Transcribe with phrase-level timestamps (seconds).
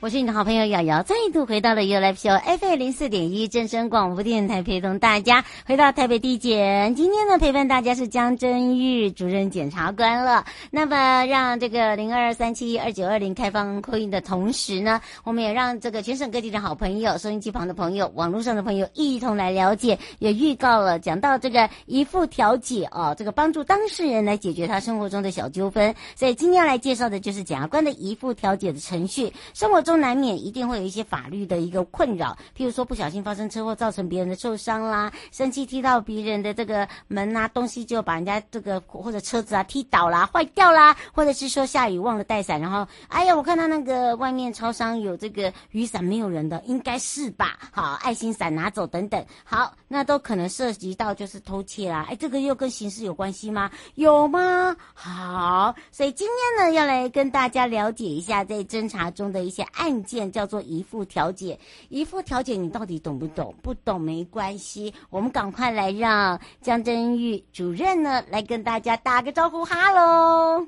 [0.00, 6.94] 我是你的好朋友瑶瑶，再度回到了 You Live Show FM 零四点一正声广播电台，陪同大家回到台北地检。
[6.94, 10.46] 今天呢，陪伴大家是江真玉主任检察官了。
[10.70, 19.98] 那么，让这个零二三七二九二零开放扣印的同时呢，我们也让这个全省各地的好朋友、收音机旁的朋友、网络上的朋友一同来了解。
[20.18, 25.94] 也预告了讲到这个遗付调解哦，这个帮助当事人来解决他生活中的小纠纷。
[26.16, 29.89] 所以今天要来介绍的就是检察官的遗付调解的程序，生活中。
[29.90, 47.58] 中难免一定会有一些法律的一个困扰，譬如说不小心发生车祸造成别人的受伤啦，生气踢到别人的这个门啊，东西就把人家这个或者车子啊踢倒啦、坏掉啦，或者是说下雨忘了带伞，然后哎呀，我看到那个外面超商有这个雨伞没有人的，应该是吧？
[47.72, 53.68] 好，爱心伞拿走等等，好，那都可能涉及到就是偷窃啦，哎，这个又跟刑事有关系吗？
[53.96, 54.76] 有吗？
[54.94, 59.66] 好，所以今天呢，要来跟大家了解一下在侦查中的一些。
[59.80, 63.54] 案件叫做遗付调解，遗付调解你到底懂不懂？
[63.62, 70.66] 不懂没关系，我们赶快来让江真玉主任呢来跟大家打个招呼，哈喽，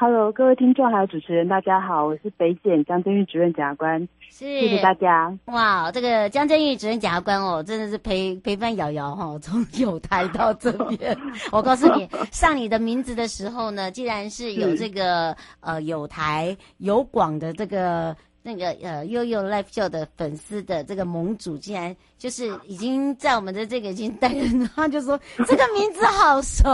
[0.00, 5.30] 哈喽，各位听众还有主持人，大家好，我是北检江正玉主任检察官，是谢谢大家。
[5.44, 11.14] 哇，这个江正玉主任检察官哦，真的是陪陪伴瑶瑶哈，从有台到这边，
[11.52, 18.16] 我告诉你，上你的名字的时候呢，既然是有这个呃有台有广的这个。
[18.42, 26.70] 那个呃悠悠 Life Show 的粉丝的这个盟主，竟然就是已经在我们的这个已经待人，他就说 这个名字好熟。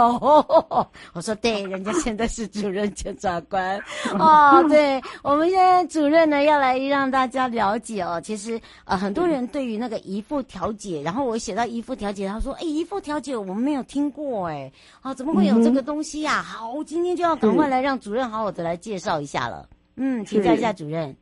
[1.12, 3.81] 我说对，人家现在是主任检察官
[4.19, 4.65] 哦。
[4.69, 8.21] 对，我们现在主任呢要来让大家了解哦。
[8.21, 16.41] 其实呃很多人对于那个遗付调解，然后我写到遗付调解，他说哎遗付调解我们没有听过哎，啊怎么会有这个东西呀？
[16.43, 19.69] 好，今天就要赶快来让主任好好的来介绍一下了。
[19.97, 21.16] 嗯，请教一下主任。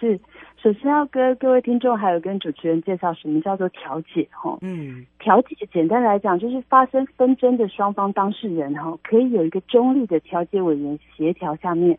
[0.00, 0.18] 是，
[0.62, 4.56] 首先要跟各位听众还有跟主持人介绍什么叫做调解哈。
[4.60, 11.98] 嗯，调解简单来讲就是发生纷争的双方当事人哈，可以有一个中立的调解委员协调下面，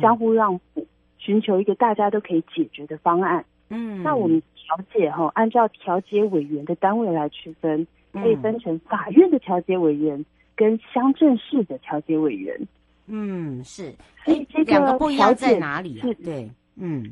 [0.00, 0.84] 相互让步，
[1.18, 3.44] 寻求一个大家都可以解决的方案。
[3.68, 10.24] 嗯，那我们调解哈，按照调解委员的单位来区分，可以分成法院的调解委员
[10.56, 12.60] 跟乡镇市的调解委员。
[13.06, 13.92] 嗯，是，
[14.24, 17.08] 所以这个两个不一样在哪里对，嗯。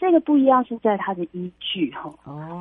[0.00, 2.10] 这个不一样是在它的依据哈，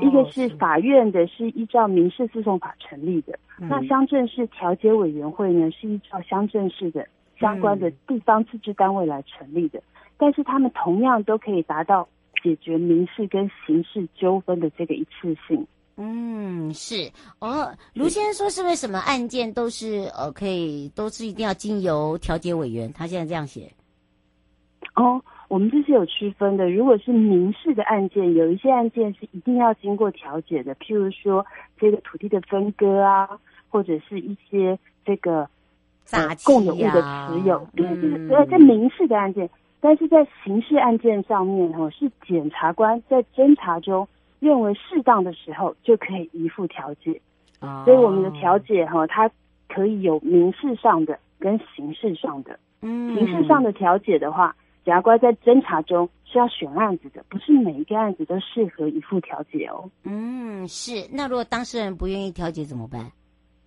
[0.01, 7.07] 一个是法院的是依照民事诉讼法成立的，那乡镇市调解委员会呢是依照乡镇市的
[7.39, 9.81] 相关的地方自治单位来成立的，
[10.17, 12.05] 但是他们同样都可以达到
[12.43, 15.65] 解决民事跟刑事纠纷的这个一次性。
[15.95, 22.91] 嗯，是哦，卢先生说是不是什么案件都是呃可以都是一定要经由调解委员？
[22.91, 23.71] 他现在这样写。
[24.95, 25.23] 哦。
[25.49, 26.69] 我们这是有区分的。
[26.69, 31.43] 如果是民事的案件，有一些案件是一定要经过调解的，譬如说
[31.77, 33.27] 这个土地的分割啊，
[33.67, 35.49] 或者是一些这个
[36.03, 39.49] 杂共有物的持有，对对对，在民事的案件，
[39.81, 44.07] 但是在刑事案件上面哈，是检察官在侦查中
[44.39, 47.19] 认为适当的时候就可以移付调解。
[47.85, 49.27] 所以我们的调解哈，它
[49.67, 52.59] 可以有民事上的跟刑事上的。
[52.83, 54.55] 嗯，刑事上的调解的话。
[54.89, 59.87] 检察官在侦查中是要选案子的，不是每一个案子都适合一副调解哦。
[60.03, 61.07] 嗯，是。
[61.13, 63.11] 那如果当事人不愿意调解怎么办？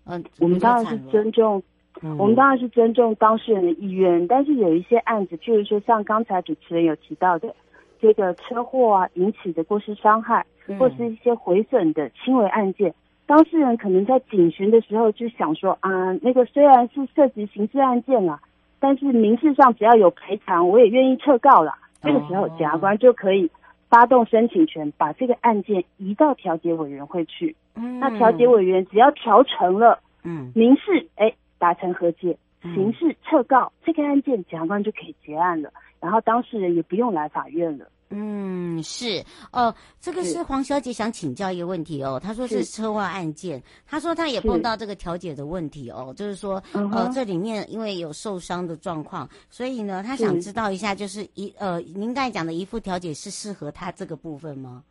[0.04, 1.62] 嗯，我们当然是尊重，
[2.02, 4.26] 嗯、我们当然是尊重当事人的意愿。
[4.26, 7.54] 但是有一些案子，譬如说像刚才主持人有提到的
[8.00, 12.92] 这个车祸啊引起的过失伤害，嗯、或是一些毁损的轻微案件，
[13.26, 18.40] 当事人可能在警询的时候就想说啊，那个虽然是涉及刑事案件啦。
[18.82, 21.72] 但是民事上只要有赔偿，我也愿意撤告了。
[22.02, 23.48] 这个时候，检察官就可以
[23.88, 27.54] 发动申请权，把这个案件移到调解委员会去。
[27.76, 37.86] 嗯，那调解委员只要调成了，嗯，民事哎达成和解，刑事撤告，这个案件检察官就可以结案了，然后当事人也不用来法院了。
[38.14, 39.24] 嗯，是。
[39.52, 40.42] 哦，这个是。
[40.42, 42.20] 黄小姐想请教一个问题哦。
[42.22, 54.82] 她说是车祸案件，她说她也碰到这个调解的问题哦，就是说呃这里面因为有受伤的状况，所以呢她想知道一下，就是一呃您刚才讲的一副调解是适合她这个部分吗？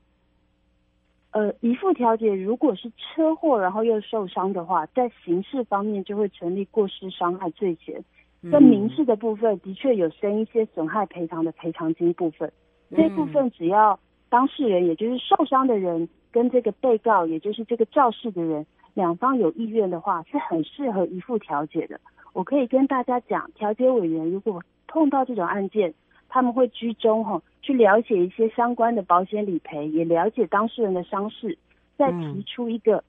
[1.31, 8.03] 呃，一副调解如果是车祸然后又受伤的话，在刑事方面就会成立过失伤害罪嫌，
[8.51, 12.51] 在民事的部分的确有生一些损害赔偿的赔偿金部分。
[12.96, 14.00] 这部分只要
[14.30, 22.00] 当事人，也就是受伤的人，跟这个被告，也就是这个肇事的人，两方有意愿的话，是很适合一付调解的。
[22.34, 25.94] 我可以跟大家讲，调解委员如果碰到这种案件，
[26.30, 31.58] 他们会居中哈，去了解一些相关的保险理赔，也了解当事人的伤势，
[31.98, 33.04] 再提出一个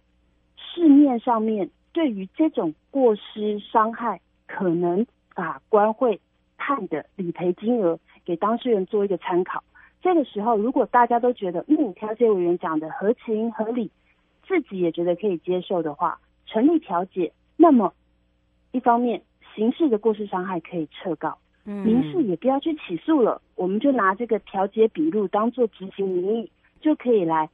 [0.56, 6.20] 市面上面对于这种过失伤害，可能法官会
[6.56, 9.62] 判的理赔金额，给当事人做一个参考。
[10.02, 13.88] 这个时候，如果大家都觉得，嗯，调解委员讲的合情合理，
[14.46, 17.94] 自己也觉得可以接受的话，成立调解，那么
[18.72, 19.22] 一方面
[19.54, 26.50] 刑事的过失伤害可以撤告，嗯，民事也不要去起诉了，我们就拿这个调解笔录当做执行名义，
[26.81, 27.48] 就可以来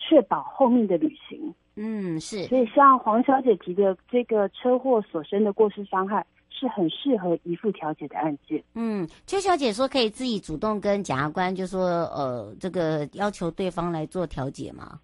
[0.00, 1.54] 确保后面的履行。
[1.76, 2.42] 嗯，是。
[2.44, 6.26] 所以像黄小姐提的这个车祸所生的过失伤害。
[6.54, 8.62] 是很适合移付调解的案件。
[8.74, 11.80] 嗯，邱小姐说可以自己主动跟检察官，就说
[12.14, 15.00] 呃，这个要求对方来做调解吗？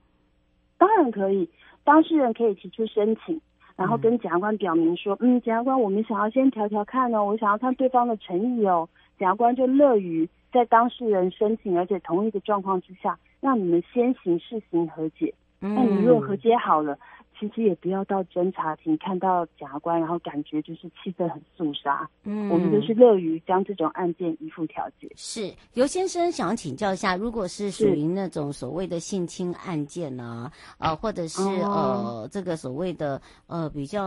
[0.79, 1.49] 当然可以，
[1.85, 3.39] 当事人可以提出申请，
[3.77, 8.89] 然后跟检察官表明说，嗯，检察官，我们想要先调调看哦，我想要看对方的诚意哦。
[9.19, 15.35] 检察官就乐于在当事人申请而且同意的状况之下，让你们先行试行和解。
[15.61, 16.97] 嗯，那你如果和解好了。
[17.41, 22.07] 其实也不要到侦查庭看到检察官，然后感觉就是气氛很肃杀。
[22.25, 25.11] 嗯，我们就是乐于将这种案件依附调解。
[25.17, 34.03] 是尤先生想要请教一下，如果是属于那种所谓的性侵案件呢、啊，呃，或者是呃这个所谓的呃比较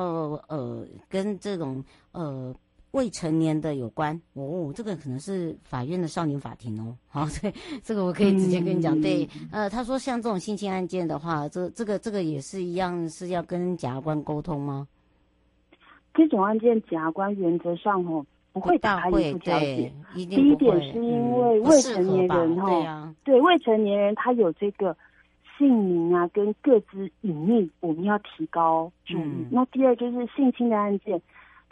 [0.48, 2.54] 呃跟这种呃。
[2.94, 6.96] 未成年的有关哦，这个可能是法院的少年法庭哦。
[7.08, 7.52] 好，对，
[7.82, 8.96] 这个我可以直接跟你讲。
[9.00, 14.88] 嗯、对，呃，他说像这种性侵案件的话，这这个这个也是一样，是要跟检察官沟通吗？
[16.14, 19.92] 这种案件，检察官原则上哦不会打开遗付调解。
[20.14, 24.96] 第一点是因为未成年人哈、嗯，对啊，对未成年人他有这个
[25.58, 29.22] 姓名啊跟各自隐秘，我们要提高注意。
[29.24, 31.20] 嗯、那第二就是性侵的案件。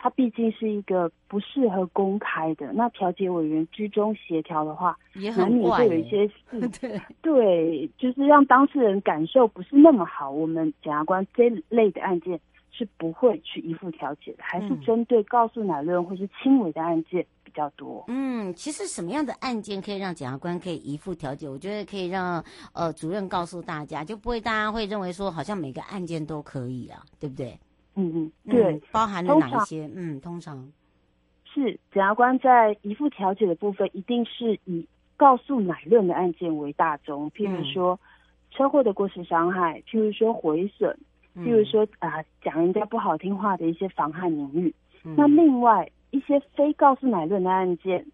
[0.04, 4.98] 它毕竟是一个不适合公开的，那调解委员居中协调的话，
[5.38, 6.34] 难免会有一些事，
[6.82, 10.32] 对对，就是让当事人感受不是那么好。
[10.32, 12.40] 我们检察官这类的案件
[12.72, 18.04] 是不会去依附调解的，还是针对告诉乃论或是轻微的案件比较多。
[18.08, 21.48] 嗯，其实什么样的案件可以让检察官可以遗付调解？
[21.48, 22.44] 我觉得可以让
[22.74, 27.56] 呃主任告诉大家，就不会大家会认为说好像每个案件都可以啊，对不对？
[27.96, 29.90] 嗯嗯，对，嗯，包含了哪一些？
[29.94, 30.72] 嗯，通常
[31.46, 38.00] 是检察官在移付调解的部分，一定是以告诉乃论的案件为大宗，譬如说
[38.52, 40.98] 车祸的过失伤害，譬如说毁损，
[41.36, 44.74] 譬如说啊讲人家不好听话的一些妨害名誉。
[45.04, 48.06] 嗯、那另外一些非告诉乃论的案件，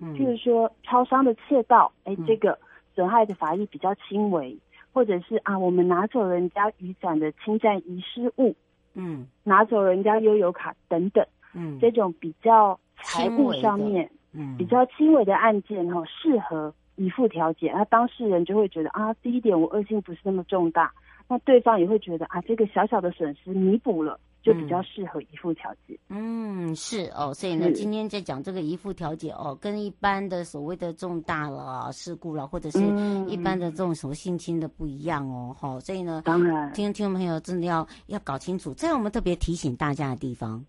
[0.00, 2.58] 譬如说超商的窃盗，哎，这个
[2.94, 4.56] 损害的法益比较轻微，
[4.92, 8.54] 或者是啊我们拿走人家雨伞的侵占遗失物。
[8.96, 11.24] 嗯，拿走人家悠游卡等等，
[11.54, 17.70] 嗯，这种比较财务上面，嗯，比较轻微的案件哈，适合以付调解。
[17.74, 20.90] 那当事人就会觉得啊，第一点我恶性不是那么重大，
[21.28, 24.18] 那对方也会觉得啊，这个小小的损失弥补了。
[24.42, 25.98] 就比较适合一付调解。
[26.08, 32.78] 嗯，是哦，所以呢，今天在讲这个一付调解哦，跟一般的所谓的重大了事故了，或者是
[33.26, 40.64] 一般的这种什么性侵的不一样哦，好、嗯，所以呢，当然，听听众朋友真的要要搞清楚，这样我们特别提醒大家的地方。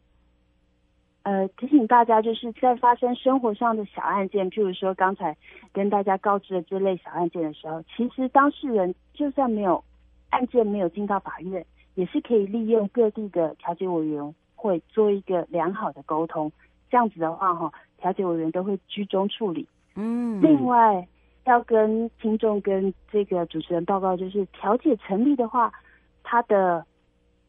[1.22, 5.36] 呃，提醒大家就是在发生生活上的小案件，譬如说刚才
[5.74, 9.84] 跟大家告知的这类小案件的时候，其实当事人就算没有
[10.30, 11.66] 案件没有进到法院。
[11.98, 16.52] 也是可以利用各地的调解委员会做一个良好的沟通，
[16.92, 19.68] 这样子的话，哈，调解委员都会居中处理。
[19.96, 21.08] 嗯，另外
[21.46, 25.74] 要跟听众跟这个主持人报告，就是调解成立的话，
[26.22, 26.86] 他的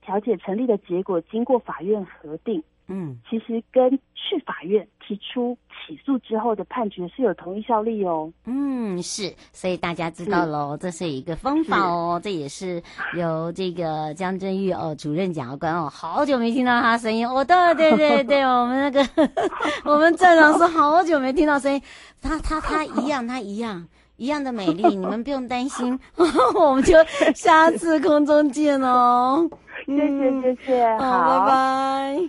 [0.01, 2.65] 调解成立的结果经过法院核定。
[2.89, 8.33] 嗯，其实跟去法院提出起诉之后的判决是有同一效力哦。
[8.47, 12.21] 嗯，是，所以大家知道喽，这是一个方法哦。
[12.23, 12.83] 这也是
[13.15, 17.29] 由这个江真玉哦，主任检察官哦，好久没听到他声音。
[17.29, 19.09] 哦，对对对对，我们那个
[19.85, 21.83] 我们站长说好久没听到声音，
[22.21, 23.87] 他他他一样，他一样。
[24.17, 25.97] 一样的美丽，你们不用担心。
[26.59, 26.93] 我们就
[27.37, 29.49] 下次空中见哦。
[29.87, 32.29] 谢谢谢谢，好，拜拜